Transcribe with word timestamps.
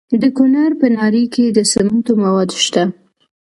د 0.21 0.23
کونړ 0.37 0.69
په 0.81 0.87
ناړۍ 0.97 1.25
کې 1.33 1.45
د 1.57 1.59
سمنټو 1.71 2.13
مواد 2.23 2.49
شته. 2.65 2.83